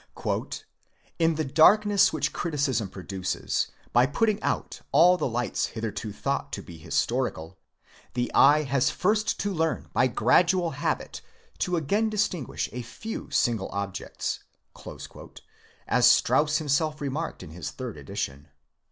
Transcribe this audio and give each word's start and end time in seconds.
"In 1.19 1.35
the 1.35 1.45
darkness 1.45 2.11
which 2.11 2.33
criticism 2.33 2.89
produces, 2.89 3.67
by 3.93 4.07
putting 4.07 4.41
out 4.41 4.81
all 4.91 5.15
the 5.15 5.27
lights 5.27 5.67
hitherto 5.67 6.11
thought 6.11 6.51
to 6.53 6.63
be 6.63 6.79
historical, 6.79 7.59
the 8.15 8.33
eye 8.33 8.63
has 8.63 8.89
first 8.89 9.39
to 9.41 9.53
learn 9.53 9.91
by 9.93 10.07
gradual 10.07 10.71
habit 10.71 11.21
to 11.59 11.75
again 11.77 12.09
distinguish 12.09 12.67
a 12.71 12.81
few 12.81 13.29
single 13.29 13.69
objects," 13.69 14.39
as 15.87 16.07
Strauss 16.09 16.57
himself 16.57 16.99
remarked 16.99 17.43
in 17.43 17.51
his 17.51 17.69
third 17.69 17.95
edition. 17.95 18.47